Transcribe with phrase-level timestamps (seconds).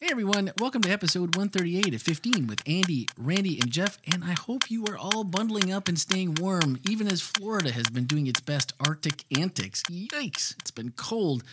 [0.00, 3.96] Hey everyone, welcome to episode 138 of 15 with Andy, Randy, and Jeff.
[4.12, 7.90] And I hope you are all bundling up and staying warm, even as Florida has
[7.90, 9.84] been doing its best Arctic antics.
[9.84, 11.44] Yikes, it's been cold.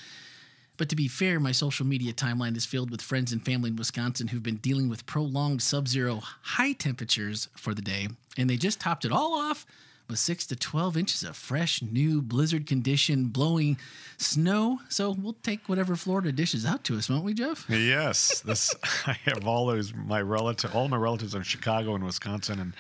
[0.75, 3.75] But to be fair, my social media timeline is filled with friends and family in
[3.75, 8.57] Wisconsin who've been dealing with prolonged sub zero high temperatures for the day, and they
[8.57, 9.67] just topped it all off
[10.11, 13.77] with 6 to 12 inches of fresh, new blizzard condition blowing
[14.17, 14.79] snow.
[14.89, 17.65] So we'll take whatever Florida dishes out to us, won't we, Jeff?
[17.69, 18.75] Yes, this
[19.07, 22.73] I have all those my relative, all my relatives in Chicago and Wisconsin, and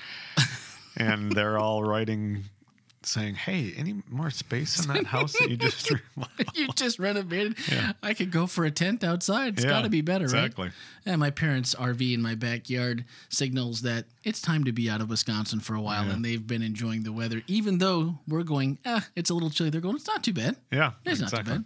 [0.97, 2.43] and they're all writing,
[3.03, 7.57] saying, "Hey, any more space in that house that you just remodeled?" you just renovated.
[7.69, 7.93] Yeah.
[8.03, 9.55] I could go for a tent outside.
[9.55, 10.65] It's Yeah, got to be better, exactly.
[10.65, 10.73] right?
[11.05, 15.09] And my parents' RV in my backyard signals that it's time to be out of
[15.09, 18.77] Wisconsin for a while, and they've been enjoying the weather, even though we're going.
[18.85, 19.69] Ah, it's a little chilly.
[19.71, 19.95] They're going.
[19.95, 20.57] It's not too bad.
[20.71, 21.65] Yeah, It's not too bad.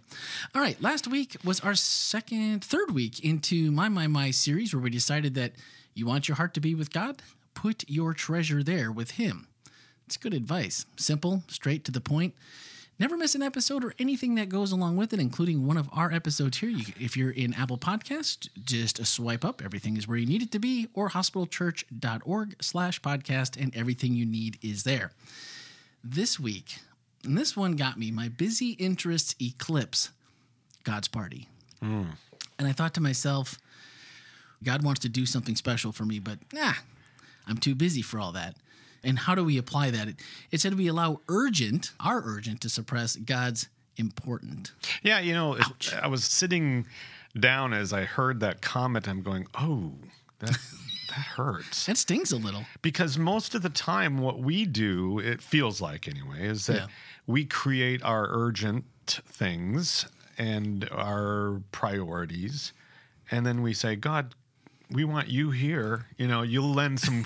[0.54, 0.80] All right.
[0.80, 5.34] Last week was our second, third week into My My My series where we decided
[5.34, 5.52] that
[5.94, 7.22] you want your heart to be with God?
[7.54, 9.48] Put your treasure there with Him.
[10.06, 10.86] It's good advice.
[10.96, 12.34] Simple, straight to the point.
[12.98, 16.10] Never miss an episode or anything that goes along with it, including one of our
[16.10, 16.70] episodes here.
[16.70, 19.62] You, if you're in Apple Podcast, just swipe up.
[19.62, 24.24] Everything is where you need it to be, or hospitalchurch.org slash podcast, and everything you
[24.24, 25.12] need is there.
[26.02, 26.78] This week,
[27.22, 30.10] and this one got me, my busy interests eclipse
[30.84, 31.48] God's party.
[31.80, 32.04] Hmm.
[32.58, 33.58] And I thought to myself,
[34.64, 36.72] God wants to do something special for me, but nah,
[37.46, 38.56] I'm too busy for all that.
[39.06, 40.08] And how do we apply that?
[40.08, 40.16] It,
[40.50, 44.72] it said we allow urgent, our urgent, to suppress God's important.
[45.02, 45.56] Yeah, you know,
[46.02, 46.86] I was sitting
[47.38, 49.08] down as I heard that comment.
[49.08, 49.92] I'm going, "Oh,
[50.40, 50.50] that
[51.08, 52.64] that hurts." That stings a little.
[52.82, 56.86] because most of the time what we do it feels like anyway is that Yeah.
[57.26, 62.72] we create our urgent things and our priorities
[63.30, 64.34] and then we say god
[64.90, 67.24] we want you here you know you'll lend some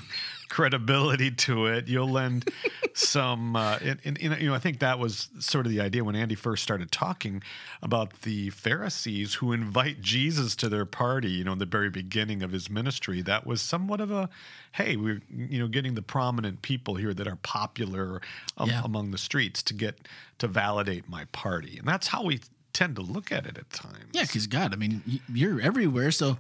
[0.61, 1.89] credibility to it.
[1.89, 2.51] You'll lend
[2.93, 6.17] some uh, and, and, you know i think that was sort of the idea when
[6.17, 7.41] andy first started talking
[7.83, 12.43] about the pharisees who invite jesus to their party you know in the very beginning
[12.43, 13.23] of his ministry.
[13.23, 14.29] That was somewhat of a
[14.73, 18.21] hey we're you know getting the prominent people here that are popular
[18.59, 18.83] um, Yeah.
[18.85, 19.97] among the streets to get
[20.39, 21.79] to validate my party.
[21.79, 22.41] And that's how we
[22.73, 24.11] tend to look at it at times.
[24.13, 26.39] Yeah, because God, I mean, you're everywhere, so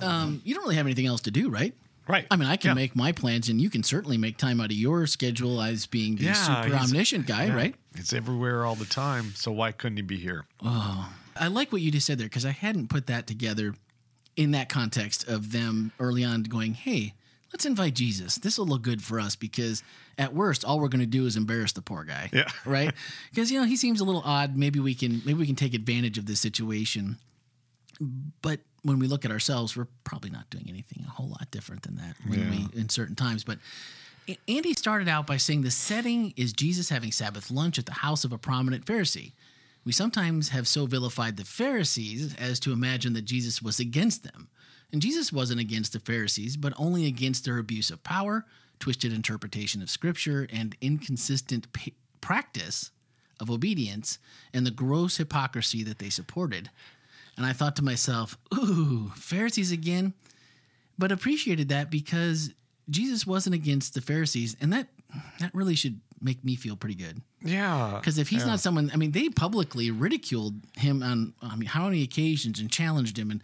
[0.00, 1.74] um, you don't really have anything else to do, right?
[2.08, 2.74] Right I mean, I can Yeah.
[2.74, 6.16] make my plans, and you can certainly make time out of your schedule as being
[6.16, 6.32] the Yeah,
[6.64, 7.54] super omniscient guy, Yeah.
[7.54, 7.74] right?
[7.94, 9.32] It's everywhere all the time.
[9.36, 10.44] So why couldn't he be here?
[10.60, 13.74] Oh, I like what you just said there because I hadn't put that together
[14.36, 17.14] in that context of them early on going, hey,
[17.52, 18.36] let's invite Jesus.
[18.36, 19.82] This will look good for us because
[20.18, 22.30] at worst, all we're going to do is embarrass the poor guy.
[22.32, 22.48] Yeah.
[22.64, 22.94] Right.
[23.30, 24.56] Because, you know, he seems a little odd.
[24.56, 27.18] Maybe we can, maybe we can take advantage of this situation.
[28.42, 31.82] But when we look at ourselves, we're probably not doing anything a whole lot different
[31.82, 32.50] than that when Yeah.
[32.72, 33.44] we, in certain times.
[33.44, 33.58] But
[34.48, 38.24] Andy started out by saying the setting is Jesus having Sabbath lunch at the house
[38.24, 39.32] of a prominent Pharisee.
[39.84, 44.48] We sometimes have so vilified the Pharisees as to imagine that Jesus was against them.
[44.92, 48.46] And Jesus wasn't against the Pharisees, but only against their abuse of power,
[48.78, 51.90] twisted interpretation of Scripture, and inconsistent pa-
[52.20, 52.90] practice
[53.40, 54.18] of obedience,
[54.52, 56.70] and the gross hypocrisy that they supported.
[57.36, 60.14] And I thought to myself, ooh, Pharisees again?
[60.98, 62.50] But appreciated that because
[62.90, 64.88] Jesus wasn't against the Pharisees, and that
[65.40, 67.20] that really should make me feel pretty good.
[67.42, 67.94] Yeah.
[67.98, 68.50] Because if he's yeah.
[68.50, 72.70] not someone, I mean, they publicly ridiculed him on, I mean, how many occasions and
[72.70, 73.42] challenged him, and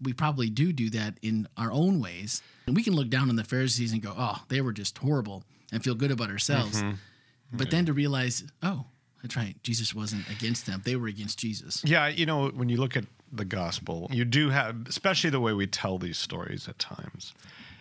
[0.00, 2.42] we probably do do that in our own ways.
[2.66, 5.42] And we can look down on the Pharisees and go, "Oh, they were just horrible,"
[5.72, 6.80] and feel good about ourselves.
[6.80, 7.56] Mm-hmm.
[7.56, 8.84] But then to realize, oh,
[9.22, 11.82] that's right, Jesus wasn't against them; they were against Jesus.
[11.84, 15.52] Yeah, you know, when you look at the gospel, you do have, especially the way
[15.52, 17.34] we tell these stories at times,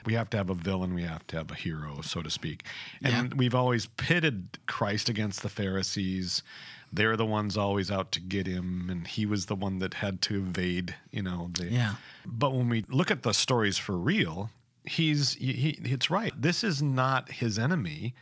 [0.05, 2.63] we have to have a villain, we have to have a hero, so to speak.
[3.03, 3.35] And Yeah.
[3.37, 6.43] we've always pitted Christ against the Pharisees.
[6.91, 10.21] They're the ones always out to get him, and he was the one that had
[10.23, 11.49] to evade, you know.
[11.53, 11.95] The, Yeah.
[12.25, 14.49] But when we look at the stories for real,
[14.85, 16.33] he's he, he, it's right.
[16.41, 18.13] This is not his enemy.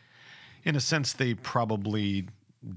[0.64, 2.26] In a sense, they probably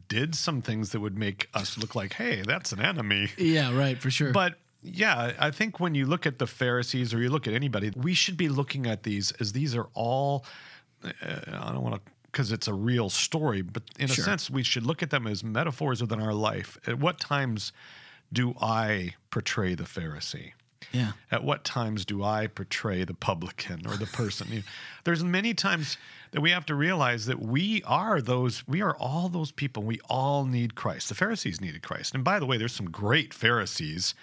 [0.08, 3.30] did some things that would make us look like, hey, that's an enemy.
[3.38, 4.32] Yeah, right, for sure.
[4.32, 7.90] But yeah, I think when you look at the Pharisees or you look at anybody,
[7.96, 10.44] we should be looking at these as these are all.
[11.04, 11.10] Uh,
[11.52, 14.22] I don't want to because it's a real story, but in Sure.
[14.22, 16.76] a sense, we should look at them as metaphors within our life.
[16.86, 17.72] At what times
[18.32, 20.52] do I portray the Pharisee?
[20.92, 24.48] Yeah, At what times do I portray the publican or the person?
[24.50, 24.62] You know,
[25.04, 25.96] there's many times
[26.32, 29.82] that we have to realize that we are those, we are all those people.
[29.82, 31.08] We all need Christ.
[31.08, 32.14] The Pharisees needed Christ.
[32.14, 34.14] And by the way, there's some great Pharisees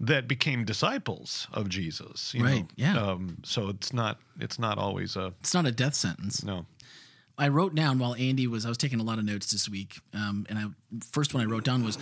[0.00, 2.34] that became disciples of Jesus.
[2.34, 2.68] you Right, know?
[2.76, 2.96] yeah.
[2.98, 6.42] Um, so it's not it's not always a It's not a death sentence.
[6.44, 6.66] no.
[7.36, 9.98] I wrote down while Andy was, I was taking a lot of notes this week.
[10.12, 10.66] Um, and I,
[11.10, 11.98] first one I wrote down was,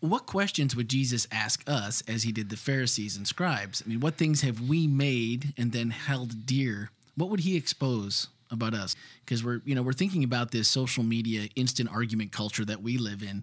[0.00, 3.82] what questions would Jesus ask us as he did the Pharisees and scribes?
[3.84, 6.90] I mean, what things have we made and then held dear?
[7.16, 8.94] What would he expose about us?
[9.24, 12.96] Because we're, you know, we're thinking about this social media instant argument culture that we
[12.96, 13.42] live in.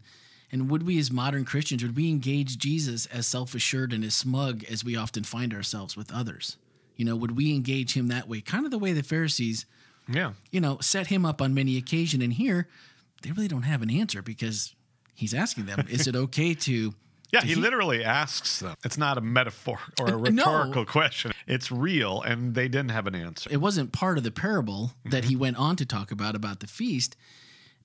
[0.51, 4.15] And would we, as modern Christians, would we engage Jesus as self assured and as
[4.15, 6.55] smug as we often find ourselves with others?
[6.95, 8.39] You know, would we engage him that way?
[8.39, 9.65] Kind of the way the Pharisees
[10.07, 10.33] Yeah.
[10.51, 12.21] you know, set him up on many occasion.
[12.21, 12.69] And here,
[13.23, 14.74] they really don't have an answer because
[15.15, 16.93] he's asking them, "Is it okay to?"
[17.31, 18.75] Yeah, he he- literally asks them.
[18.85, 20.43] It's not a metaphor or a Uh, no.
[20.45, 21.31] rhetorical question.
[21.47, 23.49] It's real, and they didn't have an answer.
[23.51, 26.67] It wasn't part of the parable that he went on to talk about about the
[26.67, 27.15] feast,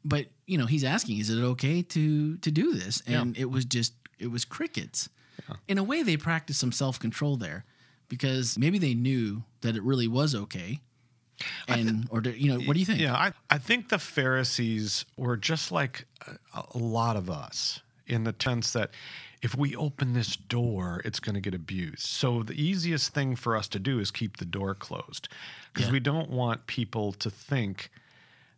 [0.04, 3.64] but you know, he's asking, "Is it okay to to do this?" And it was
[3.64, 5.08] just it was crickets.
[5.66, 7.64] In a way, they practiced some self control there
[8.08, 10.80] because maybe they knew that it really was okay.
[11.68, 13.00] And or do, you know, what do you think?
[13.00, 16.06] Yeah, I, I think the Pharisees were just like
[16.54, 18.90] a, a lot of us in the sense that
[19.42, 22.00] if we open this door, it's going to get abused.
[22.00, 25.28] So the easiest thing for us to do is keep the door closed
[25.72, 25.92] because Yeah.
[25.92, 27.90] we don't want people to think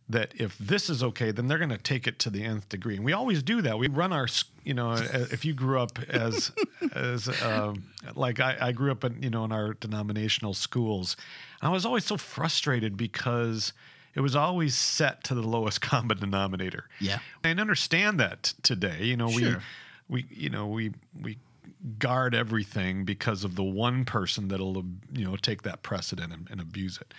[0.09, 2.95] that if this is okay, then they're going to take it to the nth degree.
[2.95, 3.79] And we always do that.
[3.79, 4.27] We run our,
[4.63, 6.51] you know, if you grew up as,
[6.93, 7.83] as um,
[8.15, 11.15] like I, I grew up in, you know, in our denominational schools,
[11.61, 13.71] I was always so frustrated because
[14.13, 16.89] it was always set to the lowest common denominator.
[16.99, 17.19] Yeah.
[17.43, 19.03] I understand that today.
[19.03, 19.61] You know, Sure.
[20.09, 21.37] we, we, you know, we, we
[21.97, 24.83] guard everything because of the one person that'll,
[25.13, 27.13] you know, take that precedent and, and abuse it.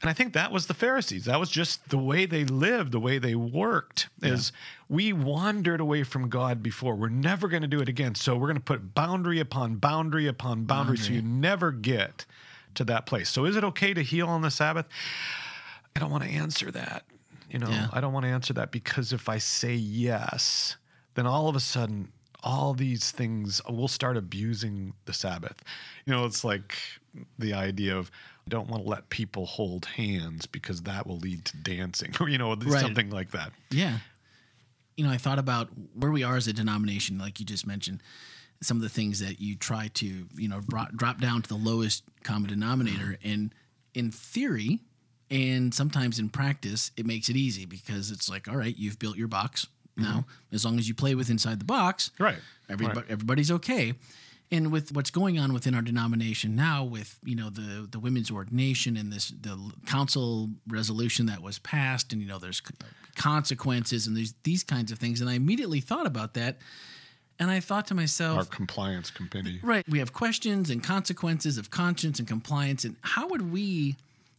[0.00, 1.24] And I think that was the Pharisees.
[1.24, 4.08] That was just the way they lived, the way they worked.
[4.22, 4.52] Is
[4.88, 6.94] we wandered away from God before.
[6.94, 8.14] We're never going to do it again.
[8.14, 12.26] So we're going to put boundary upon boundary upon boundary, so you never get
[12.74, 13.30] to that place.
[13.30, 14.86] So is it okay to heal on the Sabbath?
[15.96, 17.04] I don't want to answer that.
[17.48, 17.88] You know, Yeah.
[17.92, 20.76] I don't want to answer that because if I say yes,
[21.14, 22.08] then all of a sudden
[22.42, 25.62] all these things we'll start abusing the Sabbath.
[26.04, 26.76] You know, it's like
[27.38, 28.10] the idea of
[28.48, 32.38] Don't want to let people hold hands because that will lead to dancing or you
[32.38, 32.80] know Right.
[32.80, 33.52] something like that.
[33.70, 33.98] Yeah.
[34.96, 38.00] You know, I thought about where we are as a denomination, like you just mentioned,
[38.62, 41.56] some of the things that you try to, you know, bro- drop down to the
[41.56, 43.18] lowest common denominator.
[43.18, 43.28] Uh-huh.
[43.32, 43.54] And
[43.94, 44.80] in theory,
[45.30, 49.16] and sometimes in practice, it makes it easy because it's like, all right, you've built
[49.16, 49.66] your box.
[49.96, 50.54] Now, mm-hmm.
[50.54, 52.38] as long as you play with inside the box, Right.
[52.68, 53.10] Everybody, Right.
[53.10, 53.94] everybody's okay.
[54.52, 58.30] And with what's going on within our denomination now, with you know the the women's
[58.30, 62.62] ordination and this the council resolution that was passed, and you know there's
[63.16, 66.58] consequences and there's these kinds of things, and I immediately thought about that,
[67.38, 69.60] and I thought to myself, Our compliance committee.
[69.62, 69.84] Right.
[69.88, 72.84] We have questions and consequences of conscience and compliance.
[72.84, 73.96] And how would we,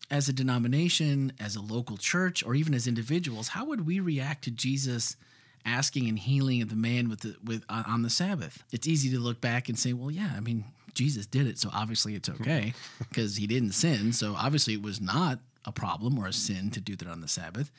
[0.09, 4.45] as a denomination, as a local church, or even as individuals, how would we react
[4.45, 5.17] to Jesus
[5.65, 8.63] asking and healing of the man with the with on on the Sabbath?
[8.71, 11.69] It's easy to look back and say, well, yeah, I mean, Jesus did it, so
[11.73, 14.13] obviously it's okay because he didn't sin.
[14.13, 17.27] So obviously it was not a problem or a sin to do that on the
[17.27, 17.71] Sabbath.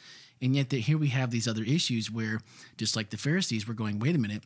[0.42, 2.40] And yet that here we have these other issues where,
[2.76, 4.42] just like the Pharisees, were going, wait a minute,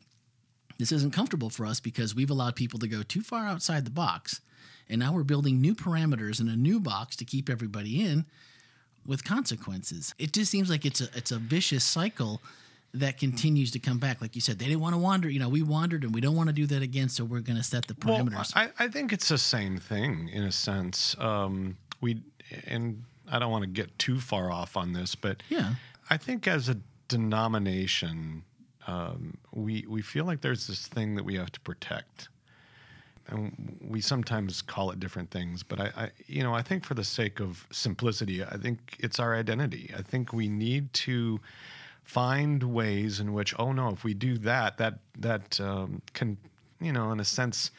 [0.78, 3.90] this isn't comfortable for us because we've allowed people to go too far outside the
[3.90, 4.40] box.
[4.88, 8.24] And now we're building new parameters in a new box to keep everybody in
[9.06, 10.14] with consequences.
[10.18, 12.40] It just seems like it's a it's a vicious cycle
[12.94, 14.20] that continues to come back.
[14.20, 15.28] Like you said, they didn't want to wander.
[15.28, 17.56] You know, we wandered and we don't want to do that again, so we're going
[17.56, 18.52] to set the Well, parameters.
[18.56, 21.16] I, I think it's the same thing in a sense.
[21.18, 22.22] Um, we
[22.66, 25.74] and I don't want to get too far off on this, but yeah.
[26.08, 26.76] I think as a
[27.08, 28.42] denomination,
[28.86, 32.28] um, we we feel like there's this thing that we have to protect,
[33.28, 35.62] and we sometimes call it different things.
[35.62, 39.20] But I, I, you know, I think for the sake of simplicity, I think it's
[39.20, 39.92] our identity.
[39.96, 41.40] I think we need to
[42.10, 46.36] find ways in which, oh no, if we do that, that that um, can,
[46.80, 47.70] you know, in a sense,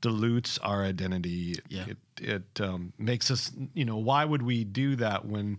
[0.00, 1.56] dilutes our identity.
[1.68, 1.86] Yeah.
[1.88, 5.58] It it um, makes us, you know, why would we do that when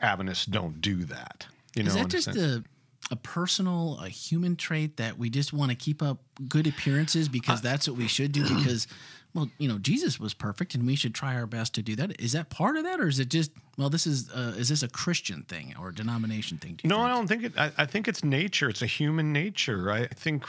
[0.00, 1.46] Adventists don't do that?
[1.74, 2.38] You know, Is that just sense.
[2.38, 2.64] a
[3.10, 6.18] a personal, a human trait that we just want to keep up
[6.48, 8.42] good appearances because that's what we should do?
[8.42, 8.86] Because,
[9.34, 12.20] well, you know, Jesus was perfect, and we should try our best to do that.
[12.20, 14.82] Is that part of that, or is it just well, this is uh, is this
[14.82, 16.74] a Christian thing or a denomination thing?
[16.74, 17.06] Do you No, think?
[17.06, 17.52] I don't think it.
[17.58, 18.68] I, I think it's nature.
[18.68, 19.90] It's a human nature.
[19.90, 20.44] I think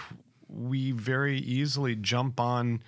[0.50, 2.84] we very easily jump on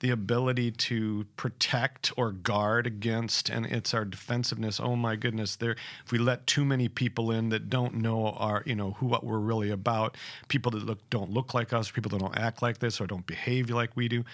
[0.00, 4.80] the ability to protect or guard against, and it's our defensiveness.
[4.80, 8.62] Oh my goodness, there if we let too many people in that don't know our,
[8.66, 10.16] you know, who what we're really about,
[10.48, 13.26] people that look don't look like us, people that don't act like this or don't
[13.26, 14.24] behave like we do.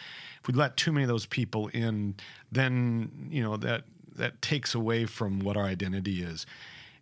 [0.41, 2.15] If we let too many of those people in,
[2.53, 6.47] then you know that that takes away from what our identity is.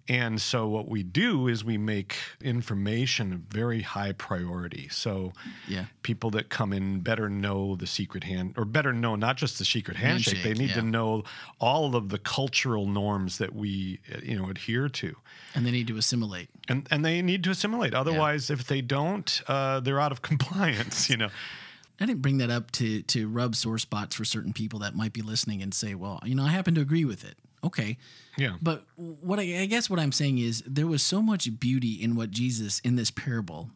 [0.09, 4.89] And so what we do is we make information a very high priority.
[4.89, 5.33] So
[5.67, 5.87] Yeah.
[6.03, 9.65] people that come in better know the secret hand or better know not just the
[9.65, 11.25] secret handshake, Handshake, they need to know
[11.59, 15.17] all of the cultural norms that we uh, you know adhere to.
[15.55, 16.49] And they need to assimilate.
[16.69, 17.95] And and they need to assimilate.
[17.95, 21.31] Otherwise if they don't, uh, they're out of compliance, you know.
[22.01, 25.13] I didn't bring that up to to rub sore spots for certain people that might
[25.13, 27.97] be listening and say, "Well, you know, I happen to agree with it." Okay,
[28.37, 28.57] Yeah.
[28.61, 32.15] but what I, I guess what I'm saying is there was so much beauty in
[32.15, 33.71] what Jesus in this parable,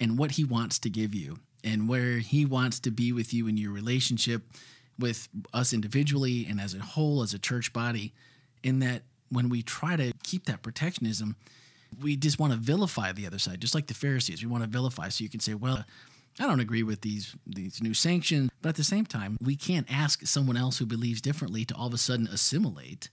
[0.00, 3.46] and what He wants to give you, and where He wants to be with you
[3.46, 4.42] in your relationship
[4.98, 8.12] with us individually and as a whole, as a church body.
[8.62, 11.36] In that, when we try to keep that protectionism,
[12.02, 14.42] we just want to vilify the other side, just like the Pharisees.
[14.42, 15.84] We want to vilify, so you can say, "Well."
[16.40, 19.88] I don't agree with these these new sanctions, but at the same time, we can't
[19.90, 23.08] ask someone else who believes differently to all of a sudden assimilate,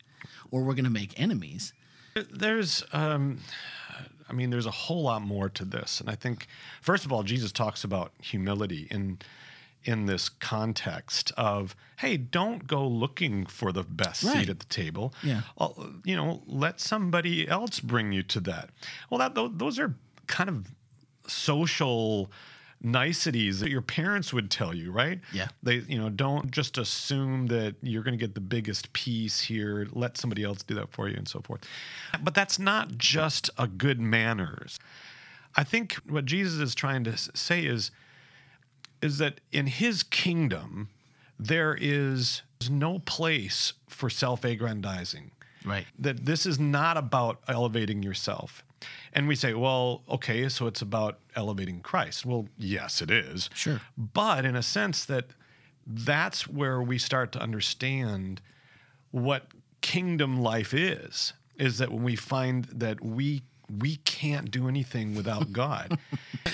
[0.52, 1.74] or we're going to make enemies.
[2.32, 3.40] There's, um,
[4.30, 6.48] I mean, there's a whole lot more to this, and I think,
[6.82, 9.20] first of all, Jesus talks about humility in
[9.84, 14.38] in this context of, hey, don't go looking for the best Right.
[14.40, 15.14] seat at the table.
[15.22, 15.42] Yeah.
[16.04, 18.72] You know, let somebody else bring you to that.
[19.12, 19.94] Well, that tho- those are
[20.26, 20.72] kind of
[21.28, 22.32] social
[22.82, 25.20] niceties that your parents would tell you, right?
[25.34, 25.48] Yeah.
[25.63, 29.88] They, you know, don't just assume that you're going to get the biggest piece here.
[29.94, 31.62] Let somebody else do that for you and so forth.
[32.24, 34.79] But that's not just a good manners.
[35.55, 37.91] I think what Jesus is trying to say is
[39.01, 40.89] is that in his kingdom
[41.39, 45.32] there is no place for self-aggrandizing
[45.63, 45.86] Right.
[46.00, 48.63] that this is not about elevating yourself.
[49.13, 52.25] And we say, well, okay, so it's about elevating Christ.
[52.25, 53.50] Well, yes, it is.
[53.54, 53.80] Sure.
[53.98, 55.27] But in a sense that
[55.88, 58.42] that's where we start to understand
[59.12, 59.48] what
[59.82, 63.42] kingdom life is is that when we find that we
[63.80, 65.98] we can't do anything without God.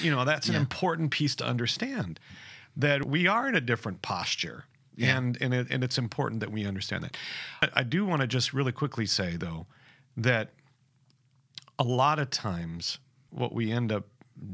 [0.01, 0.59] you know, that's an Yeah.
[0.61, 2.19] important piece to understand
[2.77, 4.65] that we are in a different posture.
[4.95, 5.17] Yeah.
[5.17, 7.17] And and, it, and it's important that we understand that.
[7.61, 9.65] I, I do want to just really quickly say though
[10.17, 10.51] that
[11.81, 13.00] a lot of times
[13.31, 14.05] what we end up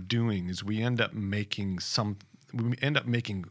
[0.08, 2.18] doing is we end up making some
[2.54, 3.44] we end up making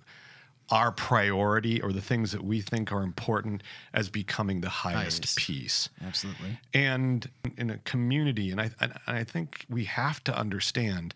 [0.71, 5.38] our priority or the things that we think are important as becoming the highest, Highest.
[5.38, 6.59] piece Absolutely.
[6.73, 7.28] and
[7.59, 11.14] in a community and I, and I think we have to understand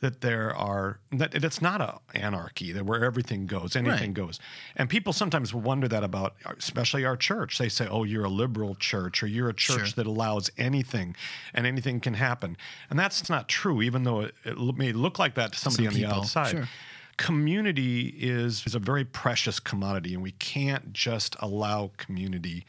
[0.00, 4.14] that there are that it's not a anarchy that where everything goes anything Right.
[4.14, 4.38] goes
[4.76, 8.74] and people sometimes wonder that about especially our church they say oh you're a liberal
[8.74, 10.04] church or you're a church Sure.
[10.04, 11.16] that allows anything
[11.54, 12.56] and anything can happen
[12.90, 15.94] and that's not true even though it, it may look like that to somebody Some
[15.94, 16.68] on the outside sure.
[17.16, 22.66] community is, is a very precious commodity and we can't just allow community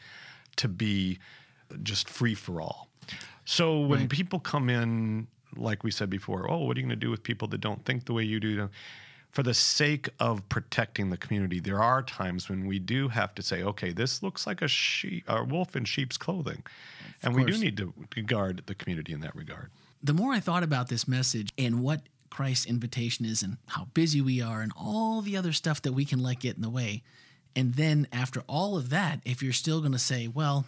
[0.56, 1.18] to be
[1.82, 2.88] just free for all
[3.44, 4.08] so when Right.
[4.08, 5.26] people come in
[5.56, 7.84] like we said before oh what are you going to do with people that don't
[7.84, 8.68] think the way you do
[9.30, 13.42] for the sake of protecting the community there are times when we do have to
[13.42, 16.62] say okay this looks like a sheep a wolf in sheep's clothing.
[17.22, 19.70] And we do need to guard the community in that regard.
[20.02, 24.20] The more I thought about this message and what Christ's invitation is and how busy
[24.20, 27.02] we are and all the other stuff that we can let get in the way.
[27.54, 30.66] And then after all of that, if you're still going to say, well,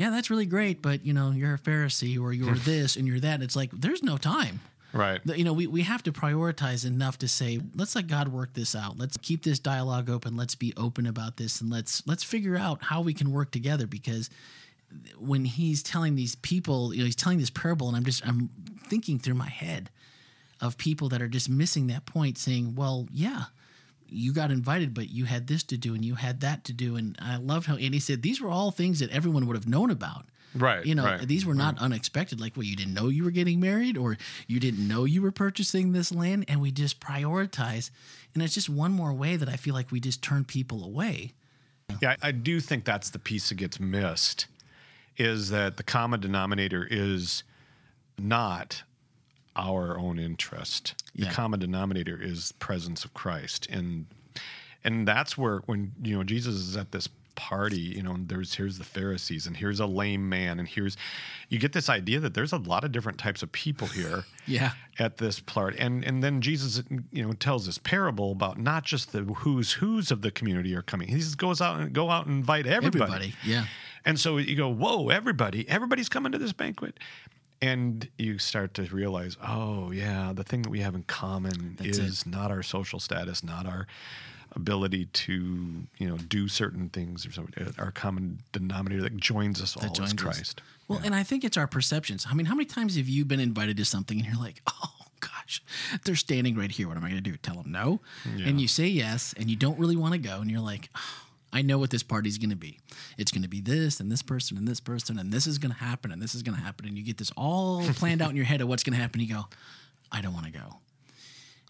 [0.00, 3.20] yeah, that's really great, but you know, you're a Pharisee or you're this and you're
[3.20, 4.60] that, it's like there's no time.
[4.94, 5.20] right.
[5.26, 8.74] You know we, we have to prioritize enough to say let's let god work this
[8.74, 8.98] out.
[8.98, 10.38] Let's keep this dialogue open.
[10.38, 13.86] Let's be open about this and let's let's figure out how we can work together
[13.86, 14.30] because
[15.18, 18.50] when he's telling these people you know he's telling this parable and i'm just i'm
[18.88, 19.88] thinking through my head
[20.60, 23.44] of people that are just missing that point saying well yeah
[24.12, 26.96] you got invited but you had this to do and you had that to do.
[26.96, 29.68] And i loved how and he said these were all things that everyone would have
[29.68, 30.26] known about.
[30.54, 31.28] Right you know right.
[31.28, 34.16] these were not unexpected like well you didn't know you were getting married or
[34.48, 36.44] you didn't know you were purchasing this land.
[36.48, 37.90] And we just prioritize.
[38.34, 41.32] And it's just one more way that i feel like we just turn people away.
[42.00, 44.46] Yeah, I I do think that's the piece that gets missed
[45.16, 47.42] is that the common denominator is
[48.18, 48.82] not
[49.68, 50.94] our own interest.
[51.14, 51.28] Yeah.
[51.28, 53.66] The common denominator is presence of Christ.
[53.70, 54.06] And
[54.82, 58.54] and that's where when you know Jesus is at this party, you know, and there's
[58.54, 60.96] here's the Pharisees and here's a lame man and here's
[61.48, 64.72] you get this idea that there's a lot of different types of people here Yeah.
[64.98, 65.74] at this part.
[65.76, 70.10] And and then Jesus, you know, tells this parable about not just the who's who's
[70.10, 71.08] of the community are coming.
[71.08, 73.02] He just goes out and go out and invite everybody.
[73.02, 73.34] Everybody.
[73.44, 73.64] Yeah.
[74.04, 76.98] And so you go, whoa, everybody, everybody's coming to this banquet.
[77.62, 81.98] And you start to realize, oh, yeah, the thing that we have in common That's
[81.98, 83.86] is not our social status, not our
[84.52, 87.66] ability to, you know, do certain things or something.
[87.66, 90.20] Uh, our common denominator that joins us all That is joins us.
[90.22, 90.62] Christ.
[90.88, 92.26] Well, and I think it's our perceptions.
[92.28, 94.90] I mean, how many times have you been invited to something and you're like, oh
[95.20, 95.62] gosh,
[96.04, 96.88] they're standing right here.
[96.88, 97.36] What am I going to do?
[97.36, 98.00] Tell them no?
[98.24, 101.26] And you say yes, and you don't really want to go, and you're like, "Oh,
[101.52, 102.78] I know what this party's going to be.
[103.18, 105.72] It's going to be this and this person and this person, and this is going
[105.72, 106.86] to happen and this is going to happen.
[106.86, 109.20] And you get this all planned out in your head of what's going to happen.
[109.20, 109.46] You go,
[110.12, 110.76] I don't want to go.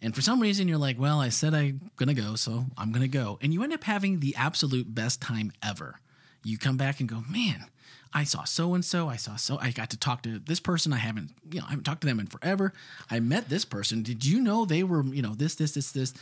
[0.02, 2.90] And for some reason, you're like, well, I said I'm going to go, so I'm
[2.90, 3.38] going to go.
[3.42, 6.00] And you end up having the absolute best time ever.
[6.42, 7.66] You come back and go, man,
[8.12, 9.08] I saw so and so.
[9.08, 9.58] I saw so.
[9.60, 10.92] I got to talk to this person.
[10.92, 12.72] I haven't, you know, I haven't talked to them in forever.
[13.10, 14.02] I met this person.
[14.02, 16.14] Did you know they were, you know, this, this, this, this?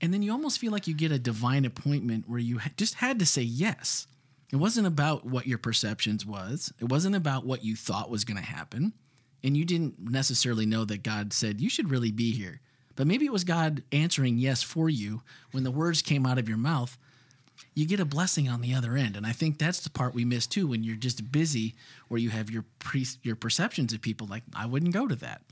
[0.00, 2.94] And then you almost feel like you get a divine appointment where you ha- just
[2.94, 4.06] had to say yes.
[4.52, 6.72] It wasn't about what your perceptions was.
[6.78, 8.92] It wasn't about what you thought was going to happen.
[9.42, 12.60] And you didn't necessarily know that God said you should really be here.
[12.94, 15.22] But maybe it was God answering yes for you
[15.52, 16.96] when the words came out of your mouth.
[17.74, 19.16] You get a blessing on the other end.
[19.16, 21.74] And I think that's the part we miss too when you're just busy
[22.08, 25.42] or you have your pre- your perceptions of people like I wouldn't go to that.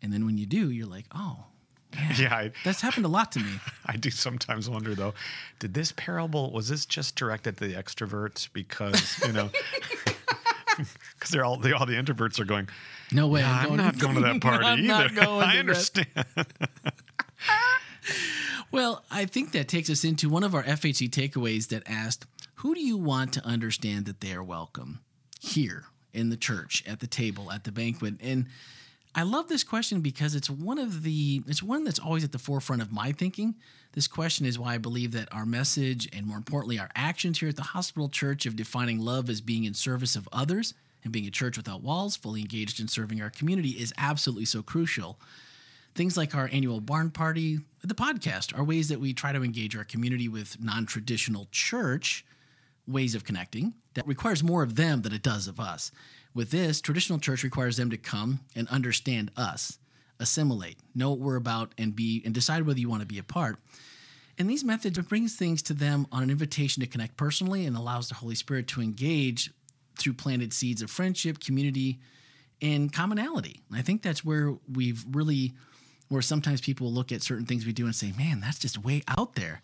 [0.00, 1.44] And then when you do, you're like, "Oh,
[2.16, 5.14] Yeah, I, that's happened a lot to me." I do sometimes wonder though,
[5.58, 9.50] did this parable was this just directed to the extroverts because you know
[10.76, 12.68] because they're all the all the introverts are going.
[13.12, 13.40] No way.
[13.40, 15.20] "Yeah, I'm not going to that party I'm either.
[15.20, 16.08] I understand.
[18.72, 22.24] Well, I think that takes us into one of our FHC takeaways that asked,
[22.56, 25.00] Who do you want to understand that they are welcome
[25.40, 25.84] here
[26.14, 28.14] in the church, at the table, at the banquet?
[28.22, 28.46] And
[29.14, 32.38] I love this question because it's one of the it's one that's always at the
[32.38, 33.56] forefront of my thinking.
[33.92, 37.50] This question is why I believe that our message and more importantly our actions here
[37.50, 40.72] at the hospital church of defining love as being in service of others
[41.04, 44.62] and being a church without walls, fully engaged in serving our community is absolutely so
[44.62, 45.18] crucial.
[45.94, 49.76] Things like our annual barn party, the podcast, are ways that we try to engage
[49.76, 52.24] our community with non traditional church
[52.86, 55.92] ways of connecting that requires more of them than it does of us.
[56.34, 59.78] With this, traditional church requires them to come and understand us,
[60.18, 63.22] assimilate, know what we're about, and be and decide whether you want to be a
[63.22, 63.58] part.
[64.38, 68.08] And these methods brings things to them on an invitation to connect personally and allows
[68.08, 69.50] the Holy Spirit to engage
[69.98, 71.98] through planted seeds of friendship, community,
[72.62, 73.60] and commonality.
[73.68, 75.52] And I think that's where we've really,
[76.08, 79.02] where sometimes people look at certain things we do and say, man, that's just way
[79.06, 79.60] out there.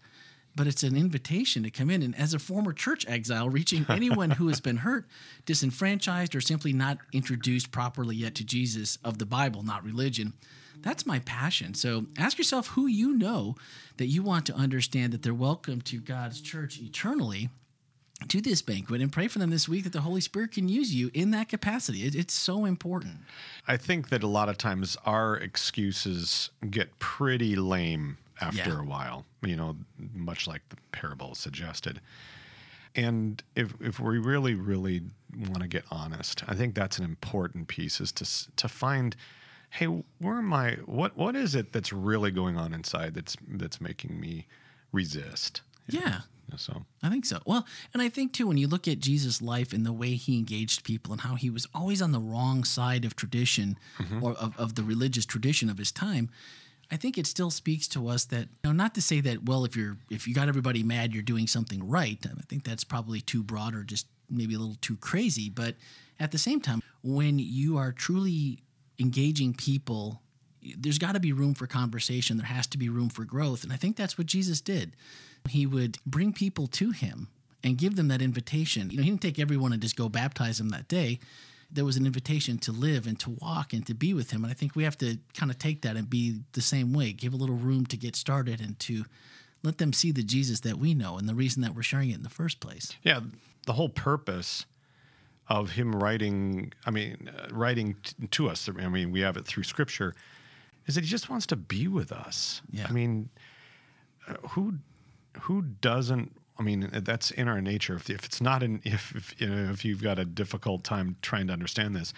[0.59, 2.03] But it's an invitation to come in.
[2.03, 5.07] And as a former church exile, reaching anyone who has been hurt,
[5.47, 10.33] disenfranchised, or simply not introduced properly yet to Jesus of the Bible, not religion,
[10.83, 11.75] that's my passion.
[11.75, 13.55] So ask yourself who you know
[13.99, 17.51] that you want to understand that they're welcome to God's church eternally
[18.27, 20.92] to this banquet and pray for them this week that the Holy Spirit can use
[20.92, 22.05] you in that capacity.
[22.05, 23.18] It, it's so important.
[23.68, 28.81] I think that a lot of times our excuses get pretty lame after Yeah.
[28.81, 29.77] a while, you know,
[30.14, 32.01] much like the parable suggested.
[32.94, 35.03] And if if we really really
[35.37, 39.16] want to get honest, I think that's an important piece is to to find
[39.70, 43.81] hey, where am I what what is it that's really going on inside that's that's
[43.81, 44.46] making me
[44.92, 45.62] resist?
[45.88, 46.20] Yeah.
[46.57, 47.40] So I think so.
[47.44, 50.38] Well, and I think too, when you look at Jesus' life and the way he
[50.38, 54.24] engaged people and how he was always on the wrong side of tradition mm-hmm.
[54.24, 56.31] or of, of the religious tradition of his time,
[56.90, 59.64] I think it still speaks to us that, you know, not to say that, well,
[59.64, 62.18] if you're, if you got everybody mad, you're doing something right.
[62.24, 65.51] I think that's probably too broad or just maybe a little too crazy.
[65.51, 65.74] But
[66.18, 68.61] at the same time, when you are truly
[68.98, 70.22] engaging people,
[70.77, 72.38] there's got to be room for conversation.
[72.38, 73.64] There has to be room for growth.
[73.64, 74.92] And I think that's what Jesus did.
[75.48, 77.29] He would bring people to him
[77.62, 78.90] and give them that invitation.
[78.90, 81.20] You know, he didn't take everyone and just go baptize them that day.
[81.70, 84.42] There was an invitation to live and to walk and to be with him.
[84.42, 87.12] And I think we have to kind of take that and be the same way,
[87.12, 89.04] give a little room to get started and to
[89.62, 92.16] let them see the Jesus that we know and the reason that we're sharing it
[92.16, 92.96] in the first place.
[93.02, 93.20] Yeah,
[93.66, 94.66] the whole purpose
[95.48, 99.46] of him writing, I mean, uh, writing t- to us, I mean, we have it
[99.46, 100.14] through scripture,
[100.87, 102.62] is that he just wants to be with us.
[102.70, 102.87] Yeah.
[102.88, 103.31] I mean,
[104.26, 104.74] uh, who
[105.40, 107.94] who doesn't I mean, that's in our nature.
[107.94, 111.16] If, if it's not in, if, if you know, if you've got a difficult time
[111.23, 112.12] trying to understand this,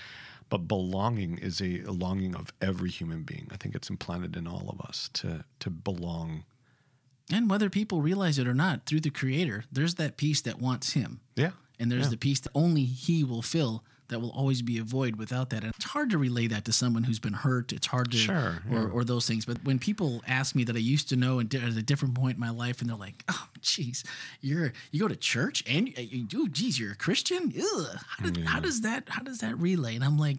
[0.48, 3.48] but belonging is a, a longing of every human being.
[3.53, 6.44] I think it's implanted in all of us to to belong
[7.33, 10.94] And whether people realize it or not, through the Creator, there's that peace that wants
[10.94, 11.20] Him.
[11.37, 11.53] Yeah.
[11.79, 12.11] And there's Yeah.
[12.11, 15.64] the peace that only He will fill that will always be a void without that.
[15.64, 17.73] And it's hard to relay that to someone who's been hurt.
[17.73, 18.88] It's hard to, Sure, or, yeah.
[18.92, 19.44] or those things.
[19.44, 22.35] But when people ask me that I used to know and at a different point
[22.35, 24.05] in my life, and they're like, "Oh, geez,
[24.40, 27.53] you're you go to church and you, you oh, geez, you're a Christian.
[27.59, 27.87] Ugh.
[28.18, 30.37] How, did, how does that how does that relay?" And I'm like.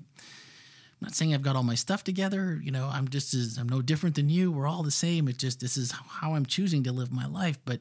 [1.00, 2.62] I'm not saying I've got all my stuff together.
[2.64, 4.52] You know, I'm just as I'm no different than you.
[4.52, 5.28] We're all the same.
[5.28, 7.58] It just this is how I'm choosing to live my life.
[7.66, 7.80] But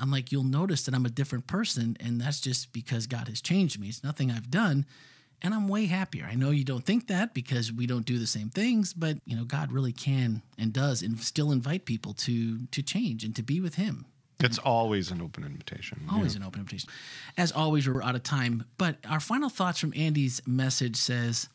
[0.00, 3.42] I'm like, you'll notice that I'm a different person, and that's just because God has
[3.42, 3.88] changed me.
[3.88, 4.86] It's nothing I've done,
[5.44, 6.26] and I'm way happier.
[6.28, 9.36] I know you don't think that because we don't do the same things, but you
[9.36, 13.42] know, God really can and does, and still invite people to to change and to
[13.42, 14.06] be with Him.
[14.40, 16.00] It's always an open invitation.
[16.10, 16.42] Always know.
[16.42, 16.88] an open invitation.
[17.36, 21.48] As always, we're out of time, but our final thoughts from Andy's message says,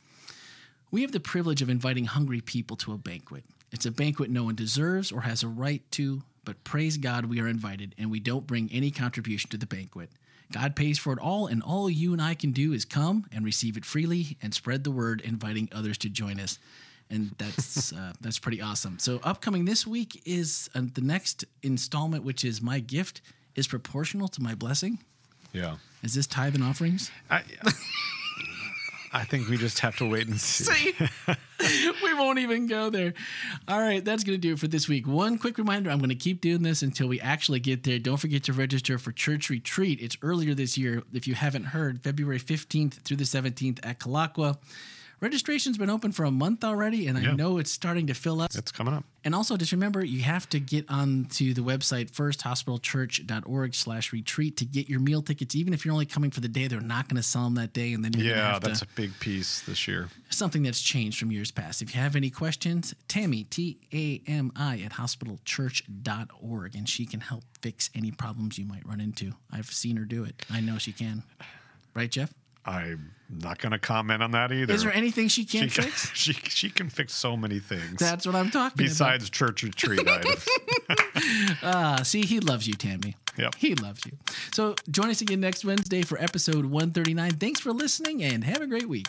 [0.92, 3.44] We have the privilege of inviting hungry people to a banquet.
[3.72, 7.40] It's a banquet no one deserves or has a right to, but praise God we
[7.40, 10.10] are invited and we don't bring any contribution to the banquet.
[10.52, 13.46] God pays for it all, and all you and I can do is come and
[13.46, 16.58] receive it freely and spread the word, inviting others to join us.
[17.12, 18.98] And that's uh, that's pretty awesome.
[18.98, 23.22] So upcoming this week is uh, the next installment, which is my gift
[23.54, 24.98] is proportional to my blessing.
[25.54, 25.76] Yeah.
[26.02, 27.12] Is this tithe and offerings?
[27.30, 27.44] I,
[29.12, 30.64] I think we just have to wait and see.
[30.64, 30.94] See,
[32.04, 33.14] we won't even go there.
[33.68, 35.08] All right, that's going to do it for this week.
[35.08, 38.00] One quick reminder I'm going to keep doing this until we actually get there.
[38.00, 40.00] Don't forget to register for Church Retreat.
[40.02, 41.04] It's earlier this year.
[41.14, 44.58] If you haven't heard, February 15th through the 17th at Kulaqua.
[45.22, 48.52] Registration's been open for a month already, and I know it's starting to fill up.
[48.56, 49.04] It's coming up.
[49.26, 54.66] And also, just remember, you have to get onto the website firsthospitalchurch.org slash retreat to
[54.66, 55.56] get your meal tickets.
[55.56, 57.74] Even if you're only coming for the day, they're not going to sell them that
[57.74, 57.92] day.
[57.94, 60.08] And then you're Yeah, that's to, a big piece this year.
[60.30, 61.82] something that's changed from years past.
[61.82, 67.20] If you have any questions, Tammy, T A M I, at hospitalchurch.org, and she can
[67.20, 69.34] help fix any problems you might run into.
[69.52, 70.46] I've seen her do it.
[70.50, 71.24] I know she can.
[71.94, 72.34] Right, Jeff?
[72.66, 74.74] I'm not going to comment on that either.
[74.74, 76.12] Is there anything she she can't can, fix?
[76.14, 78.00] she, she can fix so many things.
[78.00, 78.78] That's what I'm talking about.
[78.78, 80.48] besides church retreat items.
[80.86, 81.00] about.
[81.62, 83.16] Uh, see, he loves you, Tammy.
[83.38, 83.56] Yep.
[83.56, 84.14] He loves you.
[84.52, 87.32] So join us again next Wednesday for episode 139.
[87.32, 89.08] Thanks for listening and have a great week.